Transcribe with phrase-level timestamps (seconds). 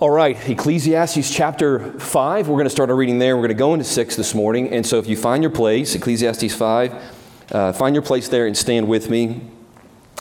[0.00, 2.48] All right, Ecclesiastes chapter 5.
[2.48, 3.36] We're going to start our reading there.
[3.36, 4.70] We're going to go into 6 this morning.
[4.72, 7.14] And so if you find your place, Ecclesiastes 5,
[7.52, 9.42] uh, find your place there and stand with me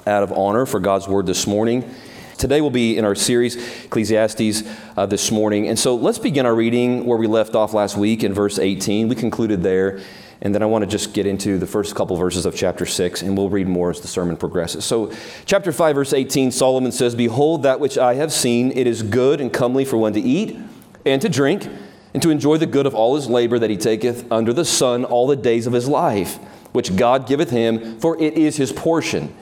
[0.05, 1.95] out of honor for God's word this morning.
[2.37, 3.55] Today we'll be in our series,
[3.85, 4.63] Ecclesiastes,
[4.97, 5.69] uh, this morning.
[5.69, 9.07] And so let's begin our reading where we left off last week in verse 18.
[9.07, 10.01] We concluded there.
[10.41, 13.21] And then I want to just get into the first couple verses of chapter 6,
[13.23, 14.85] and we'll read more as the sermon progresses.
[14.85, 15.11] So,
[15.45, 19.41] chapter 5, verse 18, Solomon says, Behold, that which I have seen, it is good
[19.41, 20.57] and comely for one to eat
[21.05, 21.67] and to drink,
[22.13, 25.05] and to enjoy the good of all his labor that he taketh under the sun
[25.05, 26.37] all the days of his life,
[26.71, 29.35] which God giveth him, for it is his portion.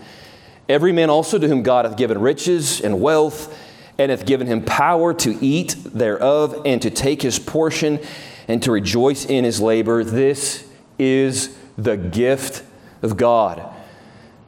[0.68, 3.55] Every man also to whom God hath given riches and wealth,
[3.98, 8.00] and hath given him power to eat thereof, and to take his portion,
[8.48, 10.66] and to rejoice in his labor, this
[10.98, 12.64] is the gift
[13.02, 13.74] of God.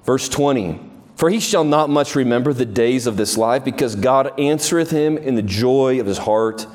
[0.03, 0.79] Verse 20
[1.15, 5.17] For he shall not much remember the days of this life, because God answereth him
[5.17, 6.65] in the joy of his heart.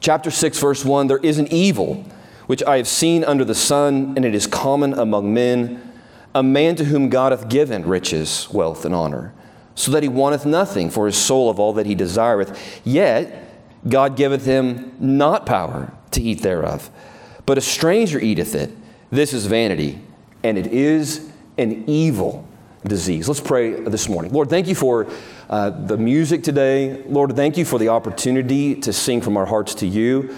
[0.00, 2.04] Chapter 6, verse 1 There is an evil
[2.46, 5.92] which I have seen under the sun, and it is common among men,
[6.34, 9.32] a man to whom God hath given riches, wealth, and honor,
[9.74, 12.82] so that he wanteth nothing for his soul of all that he desireth.
[12.84, 13.50] Yet
[13.88, 16.90] God giveth him not power to eat thereof
[17.46, 18.70] but a stranger eateth it.
[19.14, 20.00] This is vanity,
[20.42, 22.44] and it is an evil
[22.84, 23.28] disease.
[23.28, 24.32] Let's pray this morning.
[24.32, 25.06] Lord, thank you for
[25.48, 27.00] uh, the music today.
[27.04, 30.36] Lord, thank you for the opportunity to sing from our hearts to you.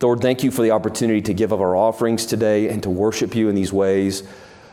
[0.00, 3.34] Lord, thank you for the opportunity to give of our offerings today and to worship
[3.34, 4.22] you in these ways.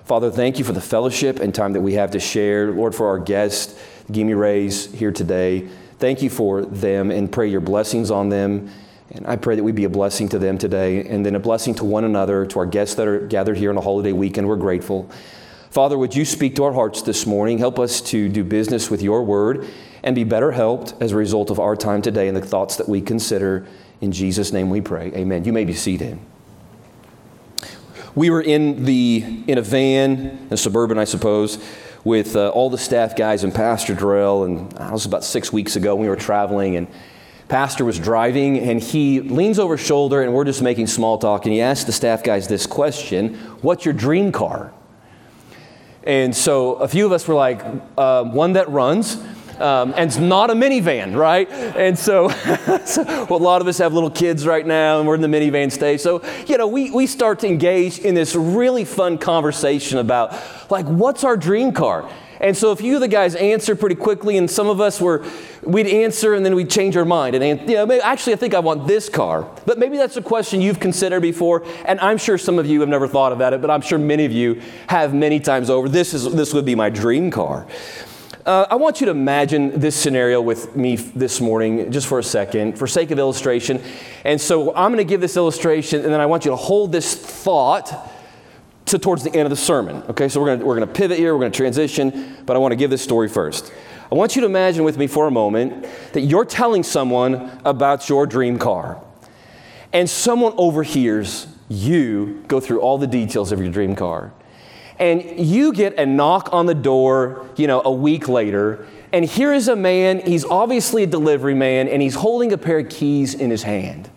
[0.06, 2.72] Father, thank you for the fellowship and time that we have to share.
[2.72, 3.78] Lord, for our guests,
[4.10, 5.68] Gimme Rays here today.
[6.00, 8.72] Thank you for them and pray your blessings on them
[9.14, 11.76] and I pray that we be a blessing to them today and then a blessing
[11.76, 14.48] to one another, to our guests that are gathered here on a holiday weekend.
[14.48, 15.10] We're grateful.
[15.70, 17.58] Father, would you speak to our hearts this morning?
[17.58, 19.68] Help us to do business with your word
[20.04, 22.88] and be better helped as a result of our time today and the thoughts that
[22.88, 23.68] we consider.
[24.00, 25.12] In Jesus' name we pray.
[25.14, 25.46] Amen.
[25.46, 26.18] You may be seated.
[28.16, 31.64] We were in, the, in a van, a suburban, I suppose,
[32.04, 35.76] with uh, all the staff guys and Pastor Darrell, and uh, was about six weeks
[35.76, 35.96] ago.
[35.96, 36.88] We were traveling, and
[37.52, 41.46] pastor was driving and he leans over his shoulder and we're just making small talk
[41.46, 44.72] and he asks the staff guys this question What's your dream car?
[46.06, 47.62] And so a few of us were like,
[47.98, 49.18] uh, One that runs.
[49.60, 51.48] Um, and it's not a minivan, right?
[51.52, 52.30] And so,
[52.86, 55.28] so well, a lot of us have little kids right now, and we're in the
[55.28, 56.00] minivan stage.
[56.00, 60.36] So, you know, we, we start to engage in this really fun conversation about,
[60.72, 62.10] like, what's our dream car?
[62.42, 65.24] And so a few of the guys answer pretty quickly, and some of us were,
[65.62, 67.36] we'd answer and then we'd change our mind.
[67.36, 69.48] And, you know, maybe, actually, I think I want this car.
[69.68, 72.90] But maybe that's a question you've considered before, and I'm sure some of you have
[72.90, 75.88] never thought about it, but I'm sure many of you have many times over.
[75.88, 77.68] This, is, this would be my dream car.
[78.44, 82.24] Uh, I want you to imagine this scenario with me this morning, just for a
[82.24, 83.80] second, for sake of illustration.
[84.26, 86.92] And so I'm going to give this illustration, and then I want you to hold
[86.92, 88.12] this thought
[88.92, 90.04] to towards the end of the sermon.
[90.10, 92.76] Okay, so we're gonna, we're to pivot here, we're to transition, but I want to
[92.76, 93.74] give this story first.
[94.12, 98.10] I want you to imagine with me for a moment that you're telling someone about
[98.10, 99.02] your dream car,
[99.94, 104.34] and someone overhears you go through all the details of your dream car.
[105.00, 109.54] And you get a knock on the door, you know, a week later, and here
[109.54, 113.34] is a man, he's obviously a delivery man, and he's holding a pair of keys
[113.34, 114.10] in his hand.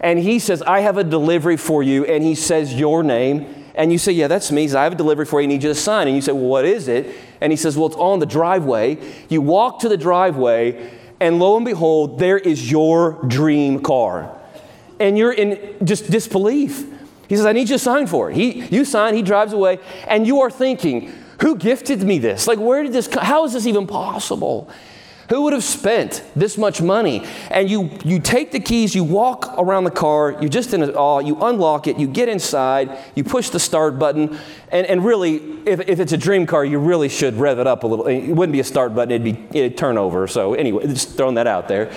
[0.00, 3.92] And he says, I have a delivery for you, and he says your name, and
[3.92, 4.62] you say, Yeah, that's me.
[4.62, 5.44] He says, I have a delivery for you.
[5.44, 6.08] I need you to sign.
[6.08, 7.14] And you say, Well, what is it?
[7.40, 8.98] And he says, Well, it's on the driveway.
[9.28, 14.36] You walk to the driveway, and lo and behold, there is your dream car.
[14.98, 16.84] And you're in just disbelief.
[17.28, 18.36] He says, I need you to sign for it.
[18.36, 19.78] He, you sign, he drives away,
[20.08, 22.48] and you are thinking, Who gifted me this?
[22.48, 23.24] Like, where did this come?
[23.24, 24.68] How is this even possible?
[25.28, 27.26] Who would have spent this much money?
[27.50, 31.18] And you, you take the keys, you walk around the car, you're just in awe,
[31.18, 34.38] you unlock it, you get inside, you push the start button,
[34.72, 37.84] and, and really, if, if it's a dream car, you really should rev it up
[37.84, 38.06] a little.
[38.06, 40.26] It wouldn't be a start button, it'd be it'd turn over.
[40.26, 41.92] So, anyway, just throwing that out there.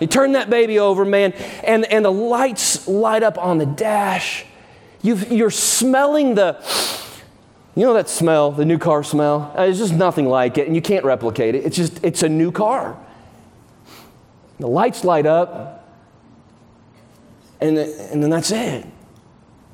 [0.00, 1.32] You turn that baby over, man,
[1.62, 4.44] and, and the lights light up on the dash.
[5.02, 6.60] You've, you're smelling the
[7.76, 9.54] you know that smell, the new car smell?
[9.56, 11.64] Uh, it's just nothing like it, and you can't replicate it.
[11.64, 12.98] It's just, it's a new car.
[14.58, 15.86] The lights light up,
[17.60, 18.86] and, and then that's it.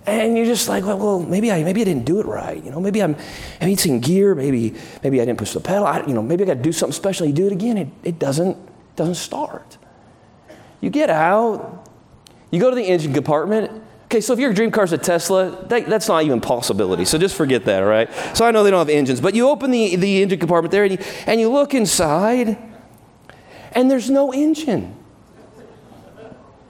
[0.05, 2.63] And you're just like, well, well, maybe I maybe I didn't do it right.
[2.63, 3.15] You know, maybe I'm
[3.61, 4.35] it's in gear.
[4.35, 5.87] Maybe maybe I didn't push the pedal.
[5.87, 7.25] I, you know, maybe I got to do something special.
[7.25, 8.57] You do it again, it, it doesn't
[8.97, 9.79] doesn't start.
[10.81, 11.89] You get out,
[12.51, 13.81] you go to the engine compartment,
[14.13, 17.07] Okay, so if your dream car is a Tesla, that, that's not even possibility.
[17.07, 18.11] So just forget that, all right?
[18.37, 20.85] So I know they don't have engines, but you open the, the engine compartment there
[20.85, 22.59] and you, and you look inside,
[23.73, 24.95] and there's no engine.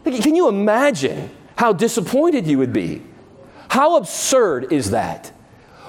[0.04, 3.02] Can you imagine how disappointed you would be?
[3.70, 5.32] How absurd is that?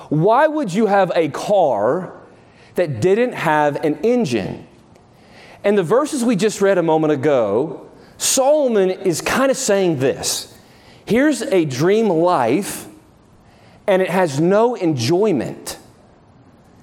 [0.09, 2.19] Why would you have a car
[2.73, 4.65] that didn't have an engine?
[5.63, 10.52] And the verses we just read a moment ago, Solomon is kind of saying this
[11.05, 12.87] here's a dream life,
[13.87, 15.77] and it has no enjoyment.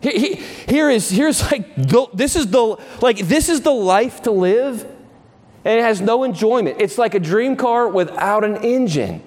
[0.01, 4.87] Here is here's like this is the like this is the life to live
[5.65, 6.77] and it has no enjoyment.
[6.81, 9.23] It's like a dream car without an engine.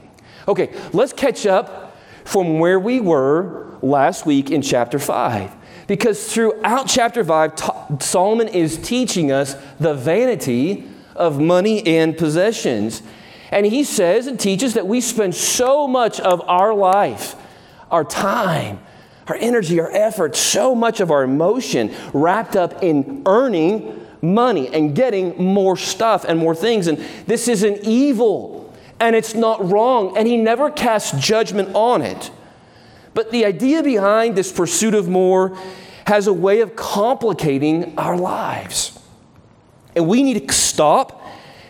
[0.48, 5.52] Okay, let's catch up from where we were last week in chapter 5.
[5.88, 13.04] Because throughout chapter 5, Solomon is teaching us the vanity of money and possessions.
[13.54, 17.36] And he says and teaches that we spend so much of our life,
[17.92, 18.80] our time,
[19.28, 24.96] our energy, our effort, so much of our emotion wrapped up in earning money and
[24.96, 26.88] getting more stuff and more things.
[26.88, 26.98] And
[27.28, 30.18] this is an evil and it's not wrong.
[30.18, 32.32] And he never casts judgment on it.
[33.14, 35.56] But the idea behind this pursuit of more
[36.08, 39.00] has a way of complicating our lives.
[39.96, 41.24] And we need to stop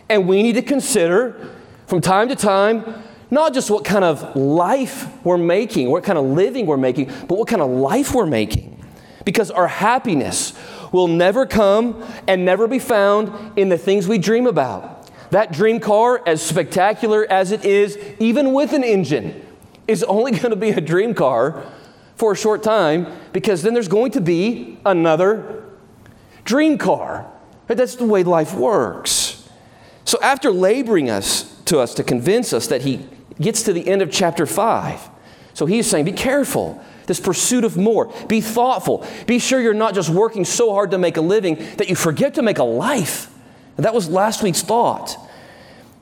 [0.07, 1.49] and we need to consider
[1.93, 6.25] from time to time not just what kind of life we're making, what kind of
[6.25, 8.83] living we're making, but what kind of life we're making.
[9.25, 10.53] Because our happiness,
[10.91, 15.07] will never come and never be found in the things we dream about.
[15.29, 19.45] That dream car, as spectacular as it is, even with an engine,
[19.87, 21.63] is only going to be a dream car
[22.15, 25.63] for a short time because then there's going to be another
[26.43, 27.31] dream car.
[27.67, 29.47] That's the way life works.
[30.05, 33.07] So after laboring us to us to convince us that he
[33.39, 35.09] gets to the end of chapter 5,
[35.53, 38.11] so he's saying, be careful this pursuit of more.
[38.27, 39.05] Be thoughtful.
[39.27, 42.35] Be sure you're not just working so hard to make a living that you forget
[42.35, 43.29] to make a life.
[43.77, 45.17] And that was last week's thought.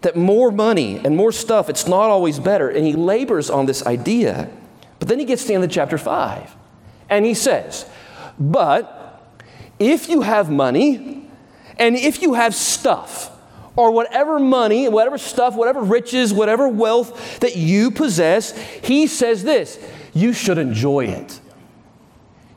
[0.01, 2.69] That more money and more stuff, it's not always better.
[2.69, 4.49] And he labors on this idea.
[4.99, 6.55] But then he gets to the end of chapter 5.
[7.09, 7.85] And he says,
[8.39, 9.23] But
[9.79, 11.29] if you have money
[11.77, 13.30] and if you have stuff,
[13.75, 19.79] or whatever money, whatever stuff, whatever riches, whatever wealth that you possess, he says this
[20.13, 21.39] you should enjoy it.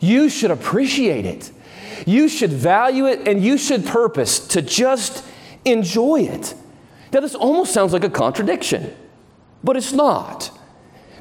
[0.01, 1.51] You should appreciate it.
[2.07, 5.25] You should value it and you should purpose to just
[5.65, 6.55] enjoy it.
[7.13, 8.95] Now, this almost sounds like a contradiction,
[9.63, 10.51] but it's not.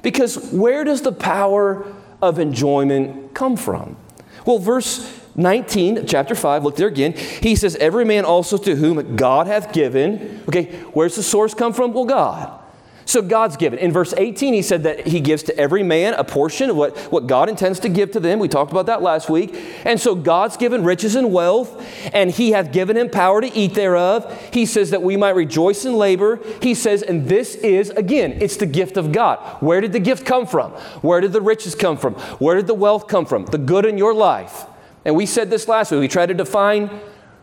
[0.01, 1.85] Because where does the power
[2.21, 3.95] of enjoyment come from?
[4.45, 7.13] Well, verse 19, chapter 5, look there again.
[7.13, 10.43] He says, Every man also to whom God hath given.
[10.47, 11.93] Okay, where's the source come from?
[11.93, 12.59] Well, God.
[13.05, 13.79] So God's given.
[13.79, 16.97] In verse 18, he said that he gives to every man a portion of what,
[17.11, 18.39] what God intends to give to them.
[18.39, 19.55] We talked about that last week.
[19.83, 23.73] And so God's given riches and wealth, and he hath given him power to eat
[23.73, 24.49] thereof.
[24.53, 26.39] He says that we might rejoice in labor.
[26.61, 29.37] He says, and this is, again, it's the gift of God.
[29.61, 30.71] Where did the gift come from?
[31.01, 32.13] Where did the riches come from?
[32.13, 33.45] Where did the wealth come from?
[33.45, 34.65] The good in your life.
[35.05, 35.99] And we said this last week.
[35.99, 36.89] We tried to define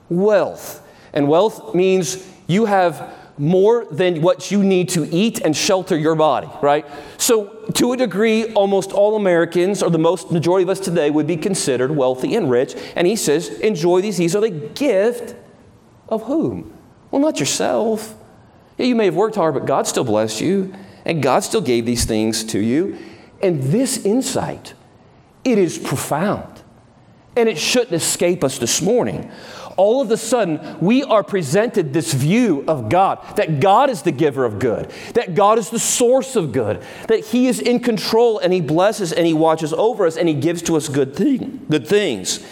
[0.09, 0.87] wealth.
[1.13, 6.15] And wealth means you have more than what you need to eat and shelter your
[6.15, 6.85] body, right?
[7.17, 11.27] So, to a degree, almost all Americans, or the most majority of us today, would
[11.27, 12.75] be considered wealthy and rich.
[12.97, 14.19] And he says, enjoy these.
[14.19, 15.35] These are the gift
[16.09, 16.77] of whom?
[17.11, 18.15] Well, not yourself.
[18.77, 20.75] Yeah, you may have worked hard, but God still blessed you,
[21.07, 22.99] and God still gave these things to you.
[23.43, 24.75] And this insight,
[25.45, 26.50] it is profound.
[27.37, 29.31] And it shouldn't escape us this morning
[29.81, 34.13] all of a sudden we are presented this view of God that God is the
[34.13, 38.39] giver of good, that God is the source of good, that He is in control
[38.39, 41.65] and He blesses and He watches over us and He gives to us good, thing,
[41.71, 42.47] good things.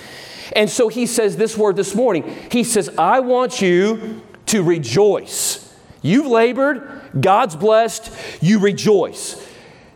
[0.57, 5.77] And so He says this word this morning He says, I want you to rejoice.
[6.01, 9.47] You've labored, God's blessed, you rejoice.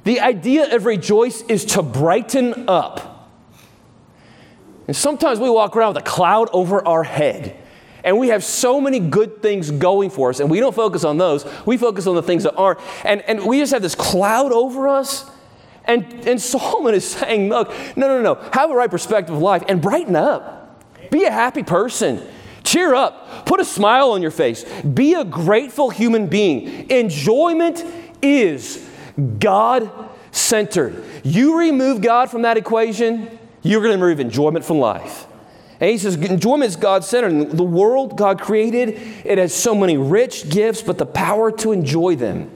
[0.04, 3.11] The idea of rejoice is to brighten up.
[4.86, 7.56] And sometimes we walk around with a cloud over our head.
[8.04, 11.18] And we have so many good things going for us, and we don't focus on
[11.18, 11.46] those.
[11.64, 12.80] We focus on the things that aren't.
[13.04, 15.30] And, and we just have this cloud over us.
[15.84, 19.62] And, and Solomon is saying, look, no, no, no, have a right perspective of life
[19.68, 20.84] and brighten up.
[21.10, 22.22] Be a happy person.
[22.64, 23.46] Cheer up.
[23.46, 24.64] Put a smile on your face.
[24.82, 26.90] Be a grateful human being.
[26.90, 27.84] Enjoyment
[28.20, 28.88] is
[29.38, 29.90] God
[30.30, 31.04] centered.
[31.22, 35.26] You remove God from that equation, you're going to remove enjoyment from life.
[35.80, 37.50] And he says, enjoyment is God centered.
[37.50, 38.90] The world God created,
[39.24, 42.50] it has so many rich gifts, but the power to enjoy them,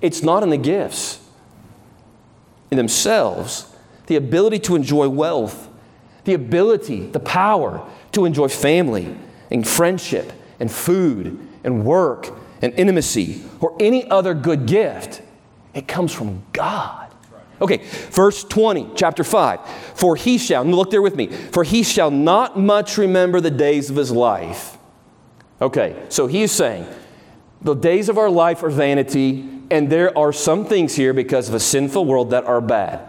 [0.00, 1.20] it's not in the gifts,
[2.70, 3.66] in themselves.
[4.06, 5.68] The ability to enjoy wealth,
[6.24, 9.14] the ability, the power to enjoy family
[9.50, 12.30] and friendship and food and work
[12.62, 15.22] and intimacy or any other good gift.
[15.74, 17.09] It comes from God.
[17.60, 17.78] Okay,
[18.10, 19.66] verse 20, chapter 5.
[19.94, 23.90] For he shall, look there with me, for he shall not much remember the days
[23.90, 24.78] of his life.
[25.60, 26.86] Okay, so he is saying
[27.60, 31.54] the days of our life are vanity, and there are some things here because of
[31.54, 33.06] a sinful world that are bad.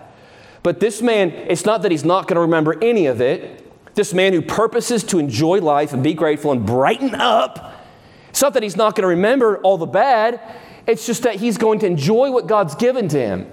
[0.64, 3.58] But this man, it's not that he's not going to remember any of it.
[3.96, 7.86] This man who purposes to enjoy life and be grateful and brighten up,
[8.30, 10.40] it's not that he's not going to remember all the bad,
[10.88, 13.52] it's just that he's going to enjoy what God's given to him.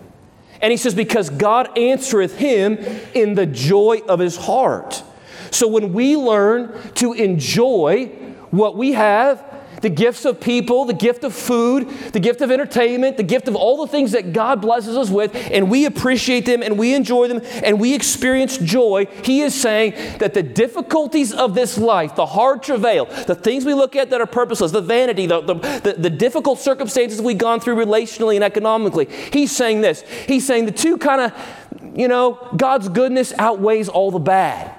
[0.61, 2.79] And he says, Because God answereth him
[3.15, 5.03] in the joy of his heart.
[5.51, 8.07] So when we learn to enjoy
[8.51, 9.45] what we have,
[9.81, 13.57] the gifts of people, the gift of food, the gift of entertainment, the gift of
[13.57, 17.29] all the things that God blesses us with, and we appreciate them and we enjoy
[17.29, 22.27] them and we experience joy, He is saying that the difficulties of this life, the
[22.27, 25.95] hard travail, the things we look at that are purposeless, the vanity, the, the, the,
[25.99, 30.03] the difficult circumstances we've gone through relationally and economically, He's saying this.
[30.27, 34.78] He's saying the two kind of, you know, God's goodness outweighs all the bad.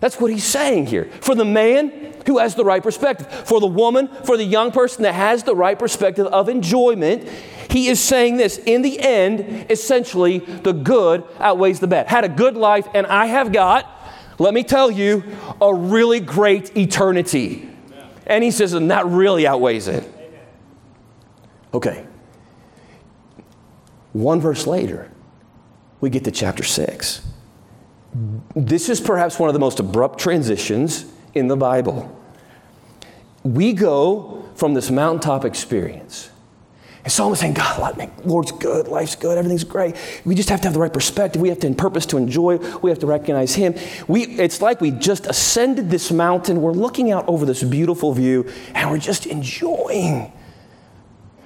[0.00, 1.06] That's what he's saying here.
[1.20, 5.02] For the man who has the right perspective, for the woman, for the young person
[5.02, 7.28] that has the right perspective of enjoyment,
[7.70, 12.06] he is saying this in the end, essentially, the good outweighs the bad.
[12.06, 13.90] Had a good life, and I have got,
[14.38, 15.24] let me tell you,
[15.60, 17.68] a really great eternity.
[18.26, 20.06] And he says, and that really outweighs it.
[21.74, 22.06] Okay.
[24.12, 25.10] One verse later,
[26.00, 27.27] we get to chapter 6.
[28.56, 32.14] This is perhaps one of the most abrupt transitions in the Bible.
[33.44, 36.30] We go from this mountaintop experience.
[37.04, 39.96] And so I'm saying, God, Lord's good, life's good, everything's great.
[40.24, 41.40] We just have to have the right perspective.
[41.40, 42.56] We have to in purpose to enjoy.
[42.80, 43.74] We have to recognize Him.
[44.08, 46.60] We, it's like we just ascended this mountain.
[46.60, 50.32] We're looking out over this beautiful view, and we're just enjoying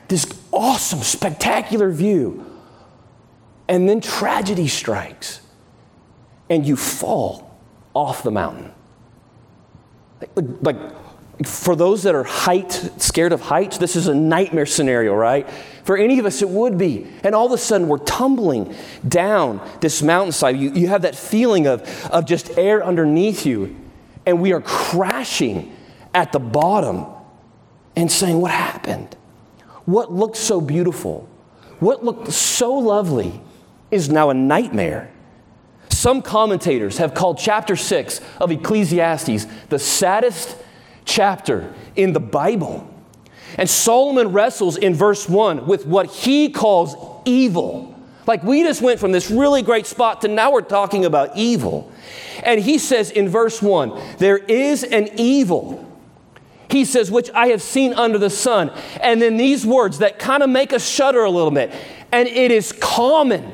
[0.09, 2.45] this awesome, spectacular view.
[3.69, 5.42] And then tragedy strikes
[6.52, 7.59] and you fall
[7.94, 8.71] off the mountain.
[10.37, 10.76] Like,
[11.47, 15.49] for those that are height, scared of heights, this is a nightmare scenario, right?
[15.85, 17.06] For any of us, it would be.
[17.25, 18.75] And all of a sudden, we're tumbling
[19.09, 20.59] down this mountainside.
[20.59, 23.75] You, you have that feeling of, of just air underneath you,
[24.26, 25.75] and we are crashing
[26.12, 27.06] at the bottom
[27.97, 29.16] and saying, What happened?
[29.87, 31.26] What looked so beautiful,
[31.80, 33.40] what looked so lovely,
[33.90, 35.11] is now a nightmare.
[36.02, 40.56] Some commentators have called chapter 6 of Ecclesiastes the saddest
[41.04, 42.92] chapter in the Bible.
[43.56, 47.97] And Solomon wrestles in verse 1 with what he calls evil.
[48.26, 51.92] Like we just went from this really great spot to now we're talking about evil.
[52.42, 55.88] And he says in verse 1 there is an evil.
[56.68, 58.73] He says, which I have seen under the sun.
[59.00, 61.73] And then these words that kind of make us shudder a little bit.
[62.11, 63.52] And it is common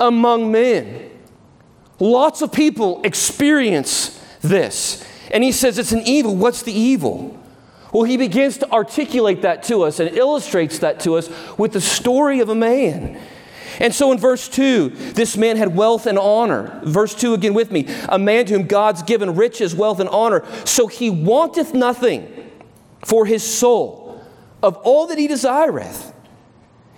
[0.00, 1.07] among men.
[2.00, 5.04] Lots of people experience this.
[5.30, 6.36] And he says it's an evil.
[6.36, 7.38] What's the evil?
[7.92, 11.28] Well, he begins to articulate that to us and illustrates that to us
[11.58, 13.20] with the story of a man.
[13.80, 16.80] And so in verse 2, this man had wealth and honor.
[16.84, 20.44] Verse 2 again with me a man to whom God's given riches, wealth, and honor.
[20.64, 22.50] So he wanteth nothing
[23.04, 24.24] for his soul
[24.62, 26.12] of all that he desireth.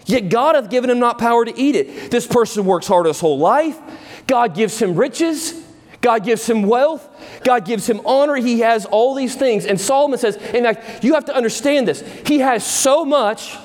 [0.06, 2.10] Yet God hath given him not power to eat it.
[2.10, 3.78] This person works hard his whole life.
[4.30, 5.60] God gives him riches.
[6.00, 7.08] God gives him wealth.
[7.42, 8.36] God gives him honor.
[8.36, 9.66] He has all these things.
[9.66, 12.00] And Solomon says, in fact, you have to understand this.
[12.24, 13.56] He has so much,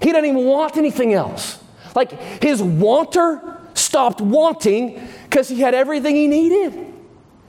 [0.00, 1.62] he doesn't even want anything else.
[1.94, 2.10] Like
[2.42, 6.90] his wanter stopped wanting because he had everything he needed.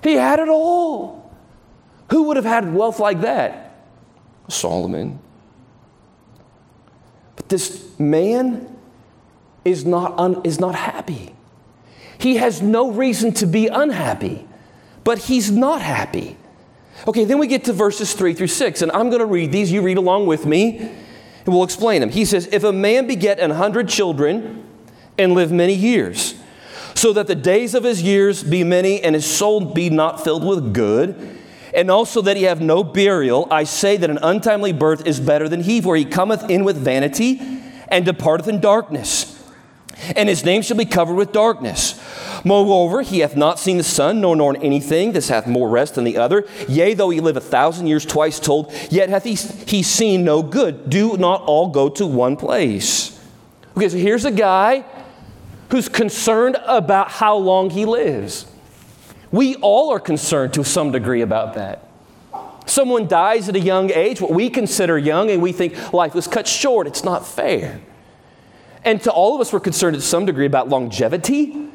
[0.04, 1.34] He had it all.
[2.12, 3.74] Who would have had wealth like that?
[4.50, 5.18] Solomon.
[7.38, 8.78] But this man
[9.64, 11.34] is not, un, is not happy.
[12.24, 14.48] He has no reason to be unhappy,
[15.04, 16.38] but he's not happy.
[17.06, 19.74] Okay, then we get to verses 3 through 6, and I'm going to read these.
[19.74, 22.10] You read along with me, and we'll explain them.
[22.10, 24.66] He says, If a man beget an hundred children
[25.18, 26.36] and live many years,
[26.96, 30.46] so that the days of his years be many and his soul be not filled
[30.46, 31.38] with good,
[31.76, 35.50] and also that he have no burial, I say that an untimely birth is better
[35.50, 37.42] than he, for he cometh in with vanity
[37.90, 39.33] and departeth in darkness
[40.16, 42.00] and his name shall be covered with darkness.
[42.44, 45.14] Moreover, he hath not seen the sun, nor known anything.
[45.14, 46.46] This hath more rest than the other.
[46.68, 50.44] Yea, though he live a thousand years twice told, yet hath he, he seen no
[50.44, 50.90] good.
[50.90, 53.20] Do not all go to one place.
[53.78, 54.86] Okay, so here's a guy
[55.70, 58.46] who's concerned about how long he lives.
[59.32, 61.90] We all are concerned to some degree about that.
[62.66, 66.28] Someone dies at a young age, what we consider young, and we think life was
[66.28, 66.88] cut short.
[66.88, 67.82] It's not fair.
[68.86, 71.70] And to all of us, we're concerned to some degree about longevity.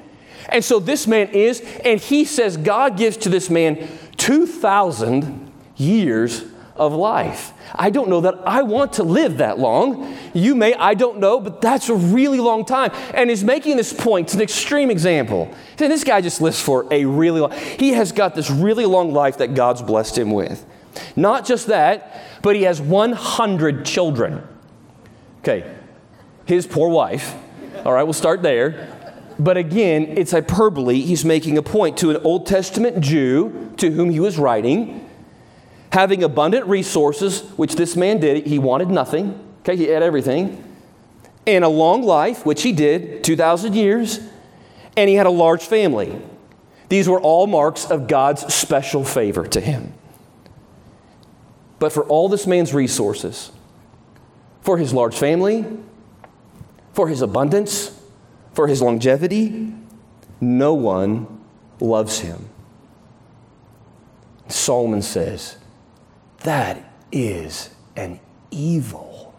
[0.49, 6.45] And so this man is, and he says God gives to this man 2,000 years
[6.77, 7.53] of life.
[7.75, 10.17] I don't know that I want to live that long.
[10.33, 12.93] You may, I don't know, but that's a really long time.
[13.15, 14.29] And he's making this point.
[14.29, 15.53] It's an extreme example.
[15.79, 19.13] And this guy just lives for a really long, he has got this really long
[19.13, 20.65] life that God's blessed him with.
[21.17, 24.47] Not just that, but he has 100 children.
[25.41, 25.78] Okay,
[26.49, 27.37] his poor wife.
[27.85, 28.93] All right, we'll start there.
[29.39, 31.01] But again, it's hyperbole.
[31.01, 35.05] He's making a point to an Old Testament Jew to whom he was writing
[35.93, 38.47] having abundant resources, which this man did.
[38.47, 40.65] He wanted nothing, okay, he had everything,
[41.47, 44.21] and a long life, which he did, 2,000 years,
[44.97, 46.21] and he had a large family.
[46.89, 49.95] These were all marks of God's special favor to him.
[51.79, 53.53] But for all this man's resources,
[54.61, 55.65] for his large family,
[56.99, 57.97] for his abundance,
[58.55, 59.73] for his longevity,
[60.41, 61.29] no one
[61.79, 62.49] loves him.
[64.49, 65.59] Solomon says,
[66.41, 68.19] that is an
[68.51, 69.33] evil.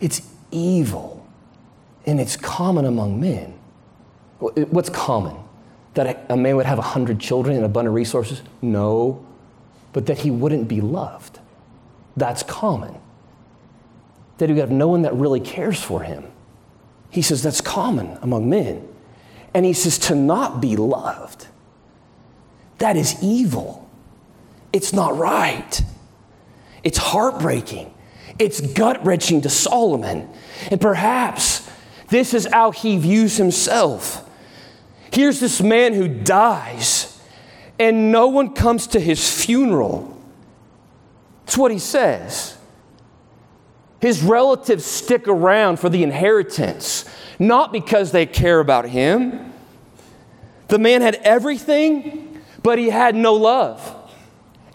[0.00, 1.26] It's evil,
[2.06, 3.58] and it's common among men.
[4.38, 5.36] What's common?
[5.92, 8.40] That a man would have a hundred children and abundant resources?
[8.62, 9.22] No,
[9.92, 11.40] but that he wouldn't be loved.
[12.16, 12.99] That's common.
[14.40, 16.24] That he would have no one that really cares for him.
[17.10, 18.88] He says that's common among men.
[19.52, 21.46] And he says to not be loved,
[22.78, 23.86] that is evil.
[24.72, 25.82] It's not right.
[26.82, 27.92] It's heartbreaking.
[28.38, 30.26] It's gut wrenching to Solomon.
[30.70, 31.68] And perhaps
[32.08, 34.26] this is how he views himself.
[35.12, 37.20] Here's this man who dies,
[37.78, 40.18] and no one comes to his funeral.
[41.44, 42.56] That's what he says.
[44.00, 47.04] His relatives stick around for the inheritance,
[47.38, 49.52] not because they care about him.
[50.68, 53.96] The man had everything, but he had no love.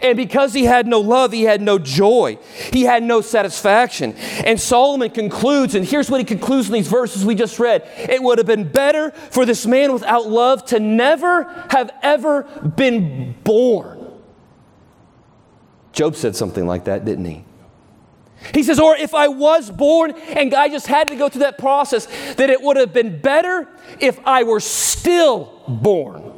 [0.02, 2.38] And because he had no love, he had no joy.
[2.72, 4.14] He had no satisfaction.
[4.44, 8.22] And Solomon concludes, and here's what he concludes in these verses we just read it
[8.22, 12.42] would have been better for this man without love to never have ever
[12.76, 14.06] been born.
[15.92, 17.44] Job said something like that, didn't he?
[18.54, 21.58] He says, or if I was born and I just had to go through that
[21.58, 23.68] process, that it would have been better
[23.98, 26.32] if I were still born.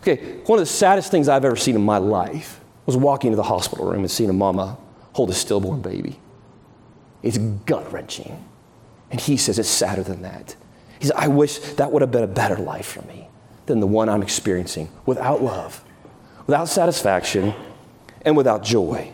[0.00, 3.36] Okay, one of the saddest things I've ever seen in my life was walking into
[3.36, 4.78] the hospital room and seeing a mama
[5.14, 6.20] hold a stillborn baby.
[7.22, 8.44] It's gut wrenching.
[9.10, 10.54] And he says it's sadder than that.
[10.98, 13.28] He says, I wish that would have been a better life for me
[13.66, 15.82] than the one I'm experiencing without love,
[16.46, 17.54] without satisfaction,
[18.22, 19.12] and without joy.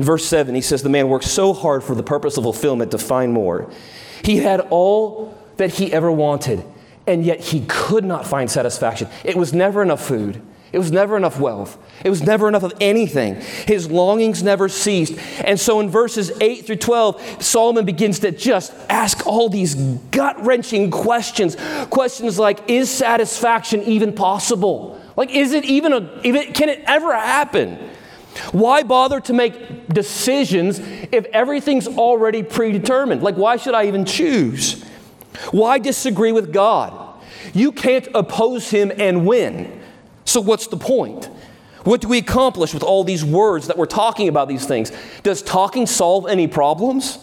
[0.00, 2.90] In verse 7, he says, The man worked so hard for the purpose of fulfillment
[2.92, 3.70] to find more.
[4.24, 6.64] He had all that he ever wanted
[7.06, 9.08] and yet he could not find satisfaction.
[9.24, 10.40] It was never enough food.
[10.72, 11.76] It was never enough wealth.
[12.02, 13.42] It was never enough of anything.
[13.66, 15.18] His longings never ceased.
[15.44, 20.42] And so in verses 8 through 12, Solomon begins to just ask all these gut
[20.42, 21.58] wrenching questions.
[21.90, 24.98] Questions like Is satisfaction even possible?
[25.14, 27.90] Like, is it even a, even, can it ever happen?
[28.52, 33.22] Why bother to make decisions if everything's already predetermined?
[33.22, 34.82] Like, why should I even choose?
[35.50, 37.20] Why disagree with God?
[37.52, 39.80] You can't oppose Him and win.
[40.24, 41.28] So, what's the point?
[41.84, 44.92] What do we accomplish with all these words that we're talking about these things?
[45.22, 47.18] Does talking solve any problems?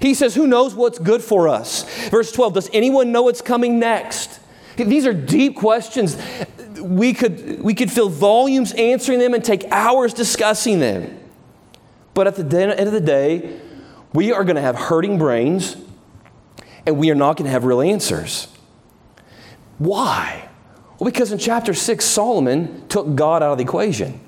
[0.00, 1.84] He says, Who knows what's good for us?
[2.08, 4.40] Verse 12 Does anyone know what's coming next?
[4.76, 6.16] These are deep questions.
[6.84, 11.18] We could, we could fill volumes answering them and take hours discussing them.
[12.12, 13.60] But at the end of the day,
[14.12, 15.76] we are going to have hurting brains
[16.86, 18.48] and we are not going to have real answers.
[19.78, 20.48] Why?
[20.98, 24.20] Well, because in chapter 6, Solomon took God out of the equation.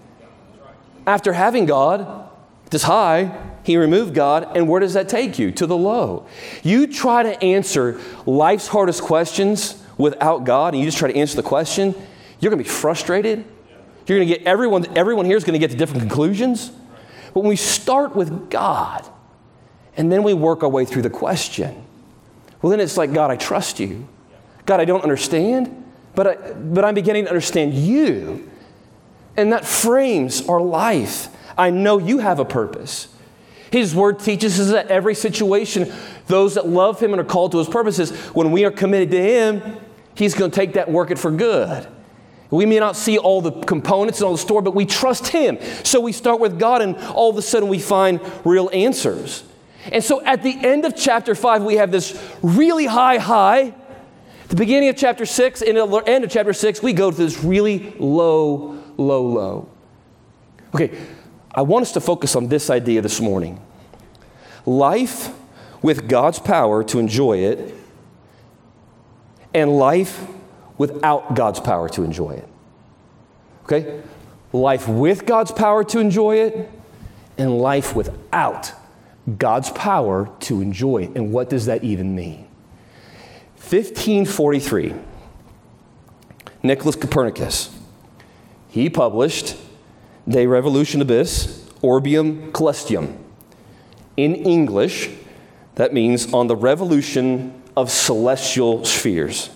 [1.07, 2.29] After having God,
[2.71, 5.53] this high, he removed God, and where does that take you?
[5.53, 6.27] To the low.
[6.63, 11.37] You try to answer life's hardest questions without God, and you just try to answer
[11.37, 11.95] the question,
[12.41, 13.45] you're going to be frustrated.
[14.07, 16.71] You're going to get everyone, everyone here is going to get to different conclusions.
[17.35, 19.07] But when we start with God,
[19.97, 21.85] and then we work our way through the question,
[22.63, 24.09] well, then it's like, God, I trust you.
[24.65, 28.51] God, I don't understand, but, I, but I'm beginning to understand you.
[29.37, 31.29] And that frames our life.
[31.59, 33.09] I know you have a purpose.
[33.71, 35.93] His word teaches us that every situation,
[36.27, 39.21] those that love him and are called to his purposes, when we are committed to
[39.21, 39.77] him,
[40.15, 41.87] he's going to take that and work it for good.
[42.51, 45.59] We may not see all the components and all the story, but we trust Him.
[45.83, 49.43] So we start with God, and all of a sudden we find real answers.
[49.93, 53.75] And so at the end of chapter 5, we have this really high high.
[54.49, 57.43] The beginning of chapter 6 and the end of chapter 6, we go to this
[57.43, 59.69] really low, low, low.
[60.75, 60.97] Okay,
[61.53, 63.61] I want us to focus on this idea this morning.
[64.65, 65.35] Life
[65.83, 67.75] with God's power to enjoy it,
[69.55, 70.27] and life
[70.79, 72.49] without God's power to enjoy it.
[73.65, 74.03] Okay?
[74.53, 76.71] Life with God's power to enjoy it,
[77.39, 78.73] and life without
[79.39, 81.11] God's power to enjoy it.
[81.17, 82.47] And what does that even mean?
[83.57, 84.95] 1543,
[86.63, 87.77] Nicholas Copernicus,
[88.69, 89.57] he published
[90.29, 93.17] De Revolutionibus Orbium Coelestium.
[94.17, 95.11] In English,
[95.75, 99.51] that means on the revolution of celestial spheres.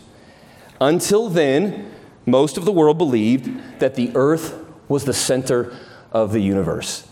[0.80, 1.90] Until then,
[2.26, 5.76] most of the world believed that the earth was the center
[6.12, 7.06] of the universe.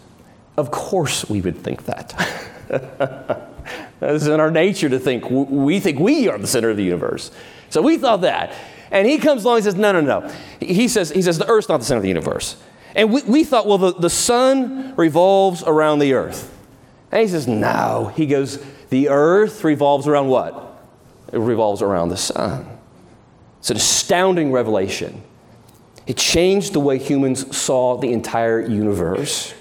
[0.57, 2.15] Of course, we would think that.
[4.01, 7.31] it's in our nature to think, we think we are the center of the universe.
[7.71, 8.55] So we thought that.
[8.91, 10.33] And he comes along and says, no, no, no.
[10.61, 12.57] He says, he says the earth's not the center of the universe.
[12.95, 16.55] And we, we thought, well, the, the sun revolves around the earth.
[17.13, 18.13] And he says, no.
[18.17, 20.83] He goes, the earth revolves around what?
[21.33, 22.78] It revolves around the sun.
[23.59, 25.23] It's an astounding revelation.
[26.07, 29.53] It changed the way humans saw the entire universe.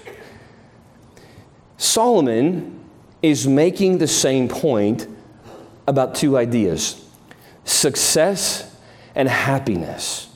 [1.76, 2.80] Solomon
[3.22, 5.06] is making the same point
[5.86, 7.04] about two ideas
[7.64, 8.74] success
[9.14, 10.28] and happiness.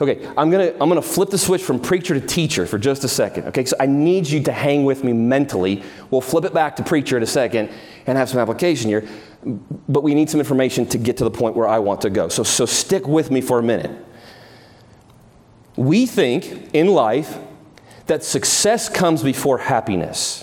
[0.00, 3.08] Okay, I'm gonna, I'm gonna flip the switch from preacher to teacher for just a
[3.08, 3.46] second.
[3.46, 5.82] Okay, so I need you to hang with me mentally.
[6.10, 7.70] We'll flip it back to preacher in a second
[8.06, 9.08] and have some application here
[9.88, 12.28] but we need some information to get to the point where I want to go.
[12.28, 14.04] So, so stick with me for a minute.
[15.76, 17.38] We think in life
[18.06, 20.42] that success comes before happiness.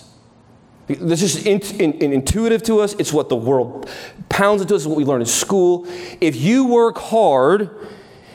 [0.88, 2.94] This is in, in, in intuitive to us.
[3.00, 3.90] It's what the world
[4.30, 5.88] pounds into us, what we learn in school.
[6.20, 7.70] If you work hard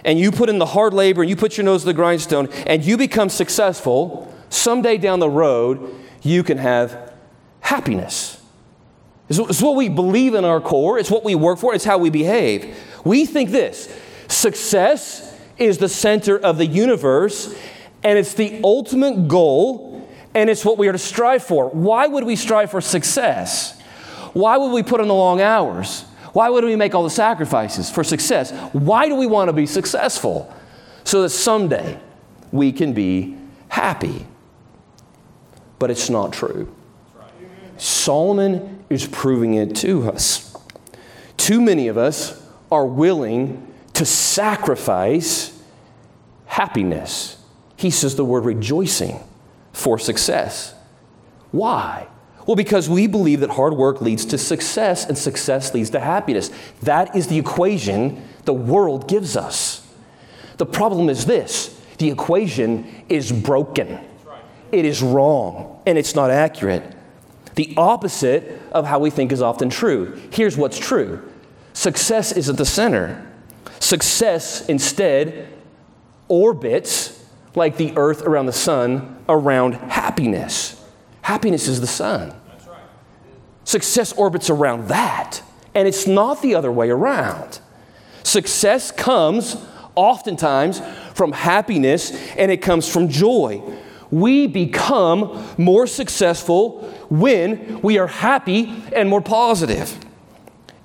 [0.05, 2.49] and you put in the hard labor and you put your nose to the grindstone
[2.67, 7.13] and you become successful, someday down the road, you can have
[7.61, 8.38] happiness.
[9.29, 12.11] It's what we believe in our core, it's what we work for, it's how we
[12.11, 12.77] behave.
[13.05, 13.95] We think this
[14.29, 17.55] success is the center of the universe,
[18.03, 21.69] and it's the ultimate goal, and it's what we are to strive for.
[21.71, 23.79] Why would we strive for success?
[24.33, 26.03] Why would we put in the long hours?
[26.33, 28.53] Why would we make all the sacrifices for success?
[28.73, 30.55] Why do we want to be successful?
[31.05, 31.99] So that someday
[32.53, 33.37] we can be
[33.69, 34.27] happy.
[35.79, 36.75] But it's not true.
[37.79, 40.57] Solomon is proving it to us.
[41.37, 45.61] Too many of us are willing to sacrifice
[46.47, 47.43] happiness.
[47.77, 49.21] He says the word rejoicing
[49.73, 50.75] for success.
[51.51, 52.07] Why?
[52.47, 56.51] Well, because we believe that hard work leads to success and success leads to happiness.
[56.83, 59.87] That is the equation the world gives us.
[60.57, 63.99] The problem is this the equation is broken,
[64.73, 66.95] it is wrong, and it's not accurate
[67.59, 70.17] the opposite of how we think is often true.
[70.31, 71.29] Here's what's true
[71.73, 73.27] success isn't the center.
[73.81, 75.49] Success instead
[76.29, 77.21] orbits
[77.57, 80.81] like the earth around the sun around happiness.
[81.23, 82.29] Happiness is the sun.
[82.29, 82.79] Right.
[83.65, 85.43] Success orbits around that,
[85.75, 87.59] and it's not the other way around.
[88.23, 89.57] Success comes
[89.97, 90.81] oftentimes
[91.13, 93.61] from happiness and it comes from joy
[94.11, 99.97] we become more successful when we are happy and more positive.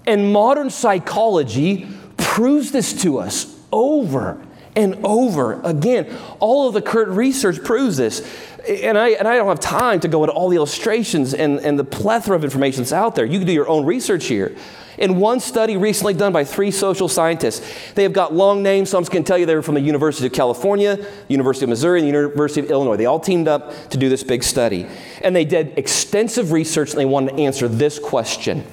[0.05, 4.41] And modern psychology proves this to us over
[4.75, 6.15] and over again.
[6.39, 8.27] All of the current research proves this.
[8.67, 11.77] And I, and I don't have time to go into all the illustrations and, and
[11.77, 13.25] the plethora of information that's out there.
[13.25, 14.55] You can do your own research here.
[14.97, 18.97] In one study recently done by three social scientists, they have got long names, so
[18.97, 21.69] I'm just going to tell you they were from the University of California, University of
[21.69, 22.97] Missouri, and the University of Illinois.
[22.97, 24.87] They all teamed up to do this big study.
[25.21, 28.65] And they did extensive research and they wanted to answer this question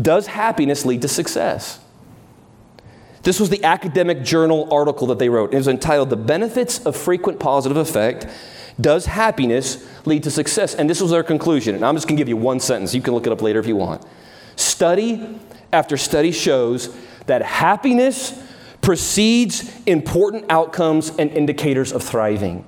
[0.00, 1.80] Does happiness lead to success?
[3.22, 5.54] This was the academic journal article that they wrote.
[5.54, 8.26] It was entitled The Benefits of Frequent Positive Affect
[8.80, 10.74] Does happiness lead to success?
[10.74, 11.74] And this was their conclusion.
[11.74, 12.94] And I'm just going to give you one sentence.
[12.94, 14.04] You can look it up later if you want.
[14.56, 15.38] Study
[15.72, 16.94] after study shows
[17.26, 18.38] that happiness
[18.80, 22.64] precedes important outcomes and indicators of thriving.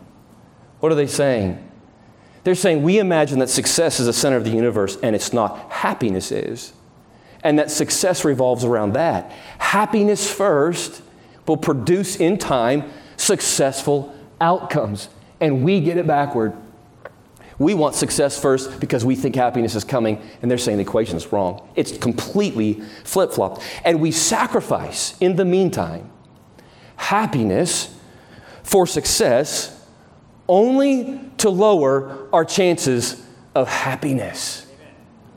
[0.81, 1.61] What are they saying?
[2.44, 5.70] They're saying we imagine that success is the center of the universe, and it's not.
[5.73, 6.73] Happiness is.
[7.42, 9.31] And that success revolves around that.
[9.59, 11.03] Happiness first
[11.47, 15.09] will produce in time successful outcomes.
[15.40, 16.55] And we get it backward.
[17.59, 21.17] We want success first because we think happiness is coming, and they're saying the equation
[21.17, 21.69] is wrong.
[21.77, 23.62] It's completely flip flopped.
[23.85, 26.11] And we sacrifice, in the meantime,
[26.97, 27.97] happiness
[28.62, 29.87] for success
[30.49, 34.67] only to lower our chances of happiness.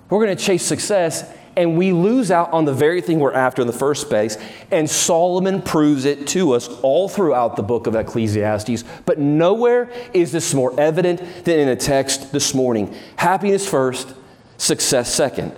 [0.09, 3.63] We're going to chase success and we lose out on the very thing we're after
[3.63, 4.37] in the first place.
[4.69, 8.83] And Solomon proves it to us all throughout the book of Ecclesiastes.
[9.05, 12.95] But nowhere is this more evident than in the text this morning.
[13.15, 14.13] Happiness first,
[14.57, 15.57] success second.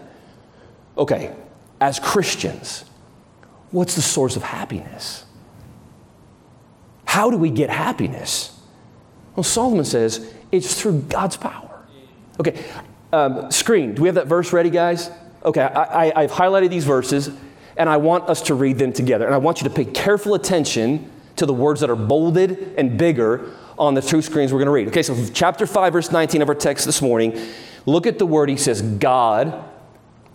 [0.98, 1.36] Okay,
[1.82, 2.86] as Christians,
[3.72, 5.26] what's the source of happiness?
[7.04, 8.58] How do we get happiness?
[9.36, 11.84] Well, Solomon says it's through God's power.
[12.40, 12.64] Okay,
[13.12, 15.12] um, screen, do we have that verse ready, guys?
[15.44, 17.32] Okay, I, have highlighted these verses
[17.78, 19.26] and I want us to read them together.
[19.26, 22.98] And I want you to pay careful attention to the words that are bolded and
[22.98, 24.90] bigger on the two screens we're going to read.
[24.90, 27.40] Okay, so chapter 5, verse 19 of our text this morning,
[27.86, 28.50] look at the word.
[28.50, 29.64] He says, God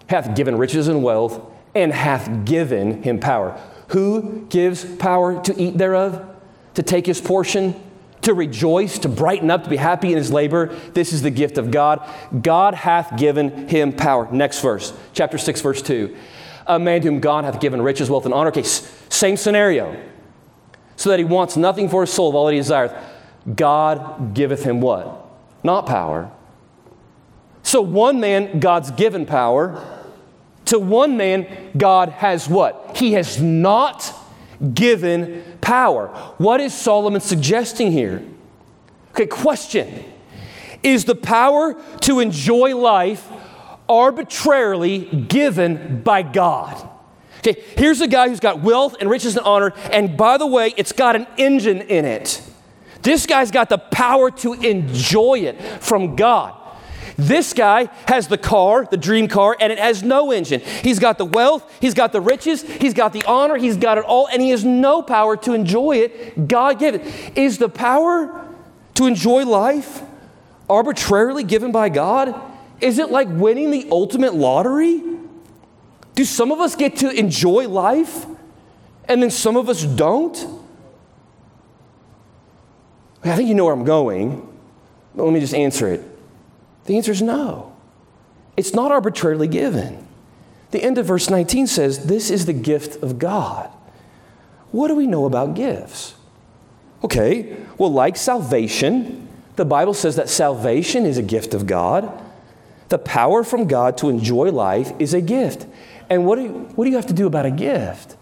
[0.07, 1.39] hath given riches and wealth
[1.75, 3.61] and hath given him power.
[3.89, 6.31] Who gives power to eat thereof?
[6.75, 7.79] To take his portion?
[8.25, 10.67] To rejoice, to brighten up, to be happy in his labor.
[10.93, 12.09] This is the gift of God.
[12.43, 14.29] God hath given him power.
[14.33, 16.17] Next verse, chapter 6, verse 2.
[16.67, 18.49] A man whom God hath given riches, wealth, and honor.
[18.49, 20.01] Okay, same scenario.
[20.97, 22.95] So that he wants nothing for his soul of all that he desireth.
[23.55, 25.27] God giveth him what?
[25.63, 26.31] Not power.
[27.63, 29.83] So one man, God's given power.
[30.67, 32.97] To one man, God has what?
[32.97, 34.15] He has not
[34.73, 36.09] given power.
[36.39, 38.23] What is Solomon suggesting here?
[39.11, 40.05] Okay, question
[40.83, 43.27] Is the power to enjoy life
[43.89, 46.91] arbitrarily given by God?
[47.39, 50.73] Okay, here's a guy who's got wealth and riches and honor, and by the way,
[50.79, 52.41] it's got an engine in it.
[53.03, 56.59] This guy's got the power to enjoy it from God.
[57.17, 60.61] This guy has the car, the dream car, and it has no engine.
[60.83, 64.05] He's got the wealth, he's got the riches, he's got the honor, he's got it
[64.05, 66.49] all, and he has no power to enjoy it.
[66.49, 67.39] God gave it.
[67.39, 68.45] Is the power
[68.95, 70.03] to enjoy life
[70.69, 72.35] arbitrarily given by God?
[72.81, 75.03] Is it like winning the ultimate lottery?
[76.15, 78.27] Do some of us get to enjoy life
[79.09, 80.37] and then some of us don't?
[83.25, 84.47] I think you know where I'm going,
[85.15, 86.14] but let me just answer it.
[86.87, 87.75] The answer is no.
[88.57, 90.07] It's not arbitrarily given.
[90.71, 93.71] The end of verse 19 says, This is the gift of God.
[94.71, 96.15] What do we know about gifts?
[97.03, 102.11] Okay, well, like salvation, the Bible says that salvation is a gift of God.
[102.89, 105.67] The power from God to enjoy life is a gift.
[106.11, 108.17] And what do you, what do you have to do about a gift?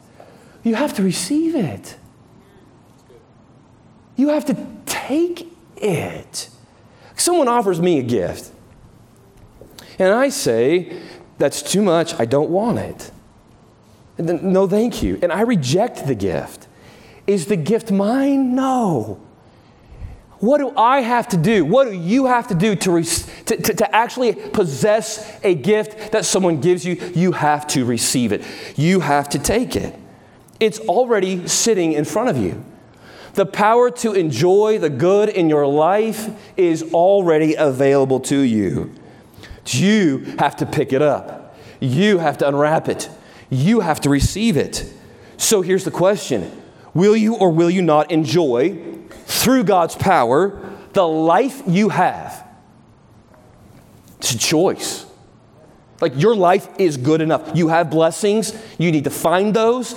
[0.62, 1.96] You have to receive it.
[4.16, 6.48] You have to take it.
[7.16, 8.50] Someone offers me a gift,
[9.98, 11.00] and I say,
[11.38, 13.10] That's too much, I don't want it.
[14.18, 15.18] No, thank you.
[15.22, 16.68] And I reject the gift.
[17.26, 18.54] Is the gift mine?
[18.54, 19.20] No.
[20.38, 21.64] What do I have to do?
[21.64, 26.10] What do you have to do to, re- to, to, to, actually possess a gift
[26.10, 26.96] that someone gives you?
[27.14, 28.44] You have to receive it,
[28.74, 29.94] you have to take it.
[30.58, 32.64] It's already sitting in front of you.
[33.34, 38.92] The power to enjoy the good in your life is already available to you.
[39.66, 43.08] You have to pick it up, you have to unwrap it,
[43.48, 44.92] you have to receive it.
[45.36, 46.50] So here's the question
[46.94, 48.78] Will you or will you not enjoy,
[49.26, 50.60] through God's power,
[50.92, 52.46] the life you have?
[54.18, 55.06] It's a choice.
[56.00, 57.52] Like your life is good enough.
[57.54, 59.94] You have blessings, you need to find those,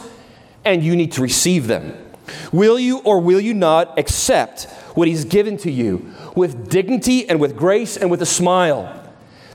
[0.64, 1.98] and you need to receive them.
[2.52, 4.64] Will you or will you not accept
[4.96, 9.02] what He's given to you with dignity and with grace and with a smile?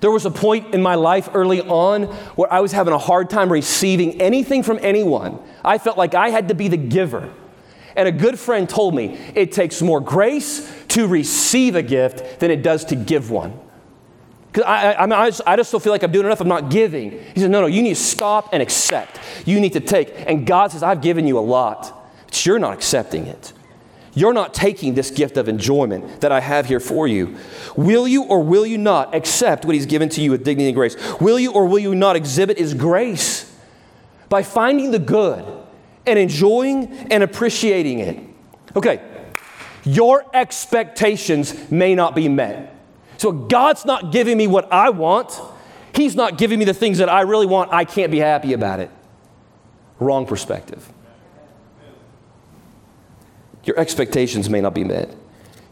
[0.00, 2.04] There was a point in my life early on
[2.36, 5.38] where I was having a hard time receiving anything from anyone.
[5.62, 7.30] I felt like I had to be the giver.
[7.96, 12.50] And a good friend told me it takes more grace to receive a gift than
[12.50, 13.58] it does to give one.
[14.50, 16.40] Because I, I, I, just, I just don't feel like I'm doing enough.
[16.40, 17.12] I'm not giving.
[17.34, 19.20] He said, No, no, you need to stop and accept.
[19.44, 20.12] You need to take.
[20.26, 21.96] And God says, I've given you a lot.
[22.32, 23.52] You're not accepting it.
[24.14, 27.36] You're not taking this gift of enjoyment that I have here for you.
[27.76, 30.74] Will you or will you not accept what He's given to you with dignity and
[30.74, 30.96] grace?
[31.20, 33.52] Will you or will you not exhibit His grace
[34.28, 35.44] by finding the good
[36.06, 38.18] and enjoying and appreciating it?
[38.74, 39.00] Okay,
[39.84, 42.74] your expectations may not be met.
[43.16, 45.40] So God's not giving me what I want.
[45.94, 47.72] He's not giving me the things that I really want.
[47.72, 48.90] I can't be happy about it.
[49.98, 50.90] Wrong perspective.
[53.70, 55.14] Your expectations may not be met.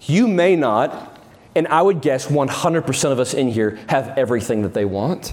[0.03, 1.21] You may not,
[1.57, 5.33] and I would guess 100% of us in here have everything that they want.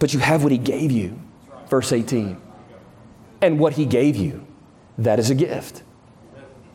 [0.00, 1.16] But you have what He gave you.
[1.68, 2.40] Verse 18.
[3.40, 4.44] And what He gave you,
[4.98, 5.84] that is a gift.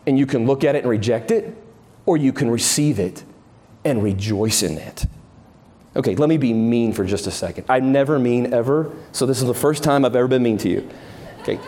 [0.08, 1.54] And you can look at it and reject it,
[2.06, 3.26] or you can receive it
[3.84, 5.06] and rejoice in it.
[5.94, 7.65] Okay, let me be mean for just a second.
[7.67, 10.70] I'm never mean ever, so this is the first time I've ever been mean to
[10.70, 10.89] you.
[11.41, 11.60] Okay,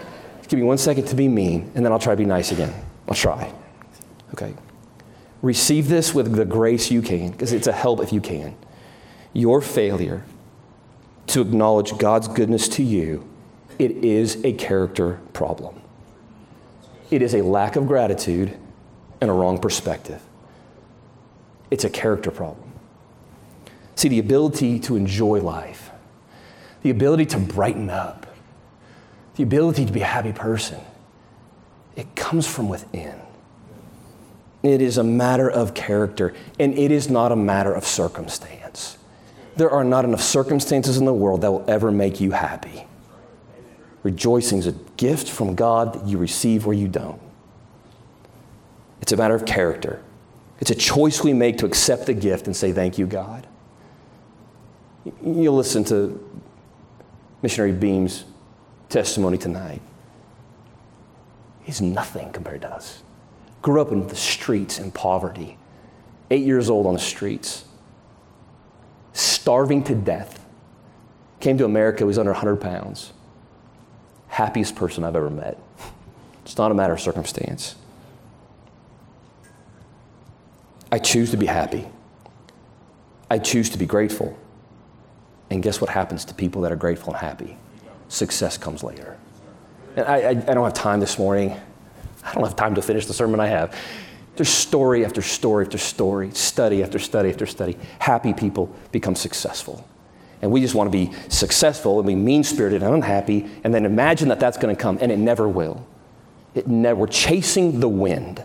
[0.47, 2.73] give me one second to be mean, and then I'll try to be nice again.
[3.08, 3.53] I'll try.
[4.34, 4.53] Okay.
[5.41, 8.56] Receive this with the grace you can, because it's a help if you can.
[9.34, 10.23] Your failure
[11.27, 13.27] to acknowledge God's goodness to you,
[13.79, 15.82] it is a character problem.
[17.10, 18.58] It is a lack of gratitude
[19.21, 20.21] and a wrong perspective.
[21.71, 22.71] It's a character problem.
[23.95, 25.91] See, the ability to enjoy life,
[26.82, 28.22] the ability to brighten up,
[29.35, 30.79] the ability to be a happy person,
[31.95, 33.19] it comes from within.
[34.61, 38.97] It is a matter of character, and it is not a matter of circumstance.
[39.55, 42.85] There are not enough circumstances in the world that will ever make you happy.
[44.01, 47.21] Rejoicing is a gift from God that you receive or you don't.
[49.01, 50.01] It's a matter of character.
[50.59, 53.45] It's a choice we make to accept the gift and say, Thank you, God.
[55.21, 56.41] You'll listen to
[57.41, 58.23] Missionary Beam's
[58.93, 59.82] testimony tonight.
[61.63, 63.01] He's nothing compared to us.
[63.62, 65.58] Grew up in the streets in poverty,
[66.29, 67.65] eight years old on the streets,
[69.13, 70.45] starving to death.
[71.39, 73.12] Came to America, was under 100 pounds.
[74.27, 75.58] Happiest person I've ever met.
[76.43, 77.75] It's not a matter of circumstance.
[80.91, 81.88] I choose to be happy.
[83.32, 84.38] I choose to be grateful.
[85.49, 87.58] And guess what happens to people that are grateful and happy?
[88.07, 89.17] Success comes later.
[89.95, 91.59] And I, I, I, don't have time this morning.
[92.23, 93.77] I don't have time to finish the sermon I have.
[94.35, 97.77] There's story after story after story, study after study after study.
[97.99, 99.87] Happy people become successful.
[100.41, 103.85] And we just want to be successful and be mean spirited and unhappy and then
[103.85, 105.85] imagine that that's going to come, and it never will.
[106.55, 108.43] It never, we're chasing the wind.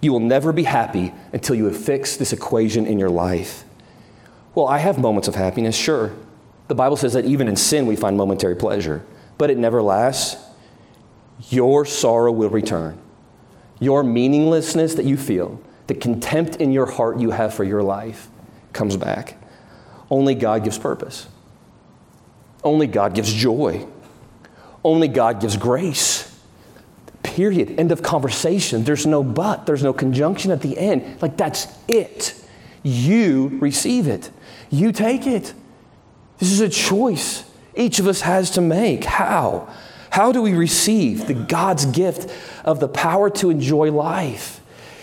[0.00, 3.64] You will never be happy until you have fixed this equation in your life.
[4.54, 6.12] Well, I have moments of happiness, sure.
[6.70, 9.04] The Bible says that even in sin we find momentary pleasure,
[9.38, 10.40] but it never lasts.
[11.48, 12.96] Your sorrow will return.
[13.80, 18.28] Your meaninglessness that you feel, the contempt in your heart you have for your life,
[18.72, 19.36] comes back.
[20.10, 21.26] Only God gives purpose.
[22.62, 23.84] Only God gives joy.
[24.84, 26.40] Only God gives grace.
[27.24, 27.80] Period.
[27.80, 28.84] End of conversation.
[28.84, 31.20] There's no but, there's no conjunction at the end.
[31.20, 32.40] Like, that's it.
[32.84, 34.30] You receive it.
[34.70, 35.52] You take it.
[36.40, 37.44] This is a choice
[37.76, 39.04] each of us has to make.
[39.04, 39.68] How?
[40.10, 42.30] How do we receive the God's gift
[42.64, 44.60] of the power to enjoy life?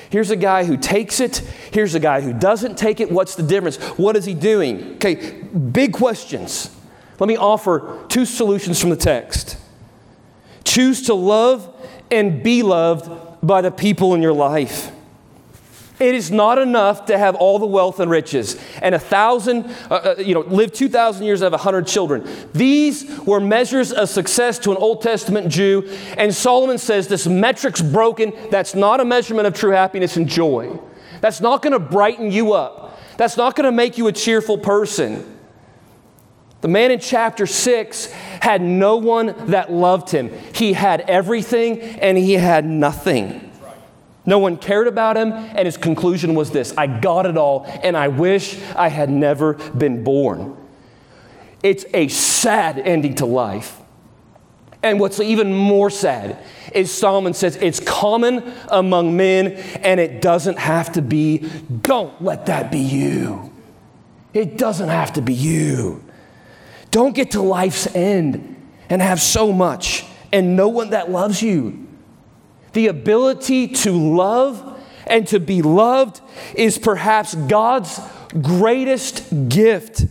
[0.09, 1.37] Here's a guy who takes it.
[1.71, 3.11] Here's a guy who doesn't take it.
[3.11, 3.77] What's the difference?
[3.97, 4.95] What is he doing?
[4.95, 6.75] Okay, big questions.
[7.19, 9.57] Let me offer two solutions from the text.
[10.63, 11.73] Choose to love
[12.11, 13.09] and be loved
[13.45, 14.91] by the people in your life.
[15.99, 19.93] It is not enough to have all the wealth and riches and a thousand, uh,
[19.93, 22.27] uh you know, live 2,000 years and have 100 children.
[22.53, 25.89] These were measures of success to an Old Testament Jew.
[26.17, 28.31] And Solomon says this metric's broken.
[28.51, 30.79] That's not a measurement of true happiness and joy.
[31.19, 32.99] That's not going to brighten you up.
[33.17, 35.37] That's not going to make you a cheerful person.
[36.61, 40.31] The man in chapter 6 had no one that loved him.
[40.53, 43.46] He had everything and he had nothing.
[44.27, 47.97] No one cared about him, and his conclusion was this I got it all, and
[47.97, 50.55] I wish I had never been born.
[51.63, 53.79] It's a sad ending to life.
[54.83, 56.37] And what's even more sad
[56.71, 61.39] is Solomon says it's common among men, and it doesn't have to be.
[61.81, 63.51] Don't let that be you.
[64.33, 66.03] It doesn't have to be you.
[66.91, 68.55] Don't get to life's end
[68.89, 71.86] and have so much and no one that loves you.
[72.77, 76.21] The ability to love and to be loved
[76.53, 77.99] is perhaps God's
[78.39, 80.05] greatest gift.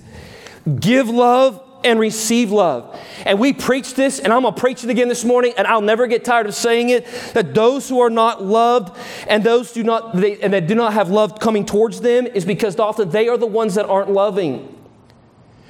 [0.81, 2.99] Give love and receive love.
[3.25, 6.09] And we preach this, and I'm to preach it again this morning, and I'll never
[6.09, 8.99] get tired of saying it that those who are not loved
[9.29, 12.45] and those do not they, and that do not have love coming towards them is
[12.45, 14.77] because often they are the ones that aren't loving.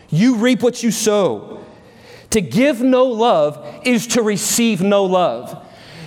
[0.08, 1.62] You reap what you sow.
[2.30, 5.62] To give no love is to receive no love.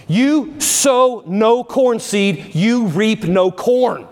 [0.10, 4.08] You sow no corn seed, you reap no corn.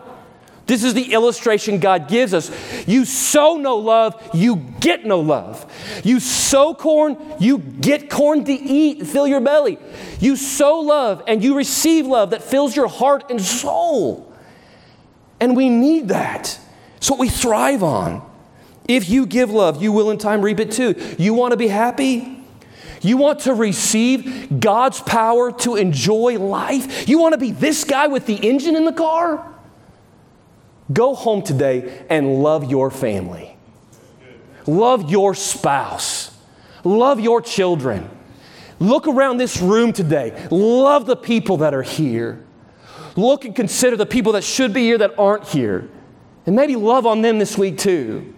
[0.67, 2.51] This is the illustration God gives us.
[2.87, 5.65] You sow no love, you get no love.
[6.03, 9.79] You sow corn, you get corn to eat, fill your belly.
[10.19, 14.31] You sow love and you receive love that fills your heart and soul.
[15.39, 16.59] And we need that.
[16.97, 18.29] It's what we thrive on.
[18.89, 20.95] If you give love, you will in time reap it too.
[21.17, 22.36] You want to be happy?
[23.01, 27.07] You want to receive God's power to enjoy life?
[27.07, 29.53] You want to be this guy with the engine in the car?
[30.91, 33.57] Go home today and love your family.
[34.65, 36.35] Love your spouse.
[36.83, 38.09] Love your children.
[38.79, 40.47] Look around this room today.
[40.51, 42.43] Love the people that are here.
[43.15, 45.89] Look and consider the people that should be here that aren't here.
[46.45, 48.33] And maybe love on them this week too.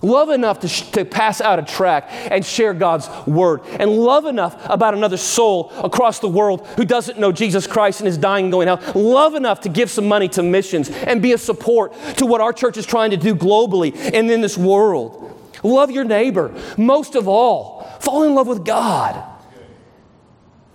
[0.00, 3.62] Love enough to, sh- to pass out a tract and share God's word.
[3.80, 8.08] And love enough about another soul across the world who doesn't know Jesus Christ and
[8.08, 8.94] is dying and going out.
[8.94, 12.52] Love enough to give some money to missions and be a support to what our
[12.52, 15.24] church is trying to do globally and in this world.
[15.64, 16.54] Love your neighbor.
[16.76, 19.24] Most of all, fall in love with God.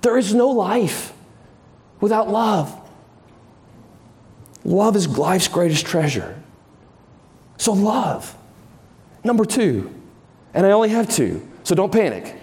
[0.02, 1.14] There is no life
[2.02, 2.78] without love.
[4.66, 6.42] Love is life's greatest treasure.
[7.58, 8.38] So, love.
[9.24, 9.94] Number two,
[10.54, 12.36] and I only have two, so don't panic.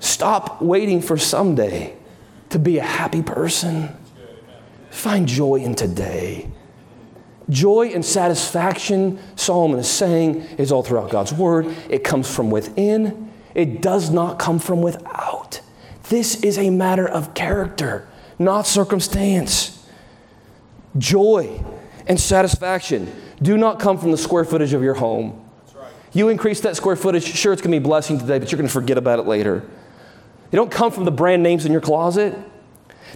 [0.00, 1.96] Stop waiting for someday
[2.50, 3.94] to be a happy person.
[4.90, 6.50] Find joy in today.
[7.48, 11.66] Joy and satisfaction, Solomon is saying, is all throughout God's word.
[11.88, 15.60] It comes from within, it does not come from without.
[16.08, 18.08] This is a matter of character,
[18.38, 19.86] not circumstance.
[20.96, 21.62] Joy
[22.06, 23.12] and satisfaction
[23.42, 25.44] do not come from the square footage of your home.
[26.12, 28.56] You increase that square footage, sure, it's going to be a blessing today, but you're
[28.56, 29.62] going to forget about it later.
[30.50, 32.34] They don't come from the brand names in your closet.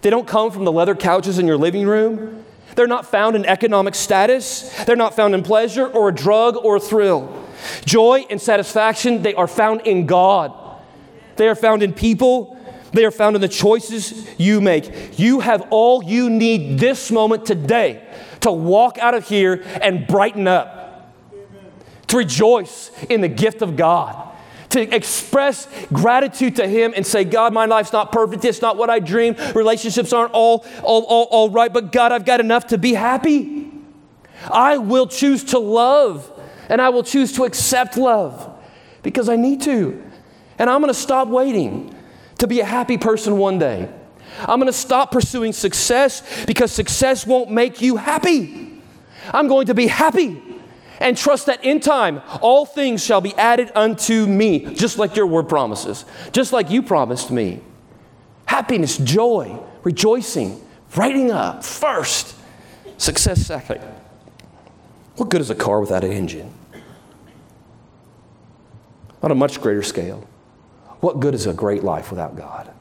[0.03, 2.45] They don't come from the leather couches in your living room.
[2.75, 4.73] They're not found in economic status.
[4.85, 7.47] They're not found in pleasure or a drug or a thrill.
[7.85, 10.53] Joy and satisfaction, they are found in God.
[11.37, 12.59] They are found in people.
[12.93, 15.19] They are found in the choices you make.
[15.19, 18.07] You have all you need this moment today
[18.43, 21.13] to walk out of here and brighten up,
[22.09, 24.29] to rejoice in the gift of God,
[24.71, 28.45] to express gratitude to Him and say, God, my life's not perfect.
[28.45, 29.39] It's not what I dreamed.
[29.55, 33.71] Relationships aren't all, all, all, all right, but God, I've got enough to be happy.
[34.51, 36.29] I will choose to love
[36.69, 38.59] and I will choose to accept love
[39.03, 40.03] because I need to.
[40.59, 41.95] And I'm going to stop waiting
[42.39, 43.89] to be a happy person one day.
[44.41, 48.81] I'm going to stop pursuing success because success won't make you happy.
[49.33, 50.43] I'm going to be happy
[51.01, 55.27] and trust that in time all things shall be added unto me, just like your
[55.27, 57.61] word promises, just like you promised me.
[58.47, 60.61] Happiness, joy, rejoicing,
[60.97, 62.37] writing up first,
[62.99, 63.81] success second.
[65.17, 66.53] What good is a car without an engine?
[69.23, 70.27] On a much greater scale,
[71.01, 72.73] what good is a great life without God?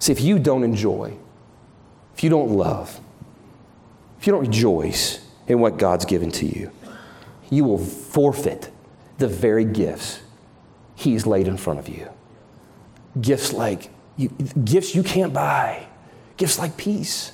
[0.00, 1.16] See, if you don't enjoy,
[2.14, 3.00] if you don't love,
[4.18, 6.72] if you don't rejoice in what God's given to you,
[7.50, 8.70] you will forfeit
[9.18, 10.20] the very gifts
[11.00, 12.10] He's laid in front of you.
[13.18, 13.88] Gifts like
[14.18, 15.86] you, gifts you can't buy,
[16.36, 17.32] gifts like peace,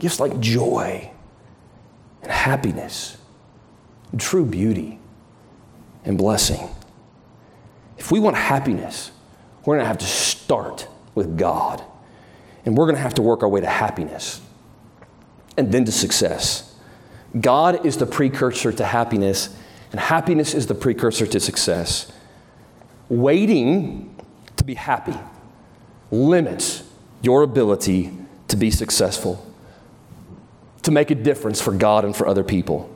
[0.00, 1.08] gifts like joy
[2.20, 3.16] and happiness,
[4.10, 4.98] and true beauty
[6.04, 6.68] and blessing.
[7.96, 9.12] If we want happiness,
[9.64, 11.82] we're going to have to start with God.
[12.64, 14.40] And we're going to have to work our way to happiness
[15.56, 16.74] and then to success.
[17.38, 19.54] God is the precursor to happiness,
[19.90, 22.12] and happiness is the precursor to success.
[23.08, 24.14] Waiting
[24.56, 25.18] to be happy
[26.10, 26.84] limits
[27.22, 28.12] your ability
[28.48, 29.44] to be successful,
[30.82, 32.94] to make a difference for God and for other people.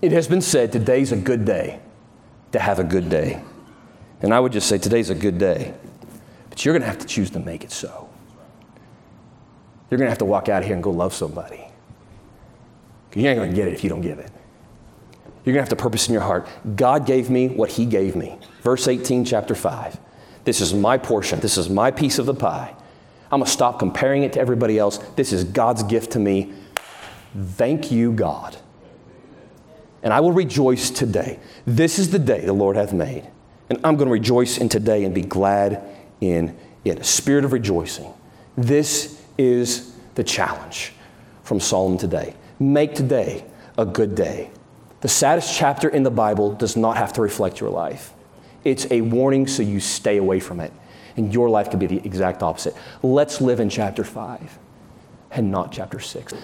[0.00, 1.80] It has been said today's a good day
[2.52, 3.42] to have a good day.
[4.22, 5.74] And I would just say today's a good day
[6.58, 8.08] but you're going to have to choose to make it so.
[9.88, 11.64] You're going to have to walk out of here and go love somebody.
[13.14, 14.28] You ain't going to get it if you don't give it.
[15.44, 16.48] You're going to have to purpose in your heart.
[16.74, 18.40] God gave me what He gave me.
[18.62, 20.00] Verse 18, chapter 5.
[20.42, 21.38] This is my portion.
[21.38, 22.74] This is my piece of the pie.
[23.30, 24.98] I'm going to stop comparing it to everybody else.
[25.14, 26.52] This is God's gift to me.
[27.40, 28.56] Thank you, God.
[30.02, 31.38] And I will rejoice today.
[31.66, 33.30] This is the day the Lord hath made.
[33.70, 36.98] And I'm going to rejoice in today and be glad in it.
[36.98, 38.12] A spirit of rejoicing.
[38.56, 40.92] This is the challenge
[41.42, 42.34] from Solomon today.
[42.58, 43.44] Make today
[43.76, 44.50] a good day.
[45.00, 48.12] The saddest chapter in the Bible does not have to reflect your life.
[48.64, 50.72] It's a warning so you stay away from it.
[51.16, 52.74] And your life could be the exact opposite.
[53.02, 54.58] Let's live in chapter 5
[55.30, 56.34] and not chapter 6.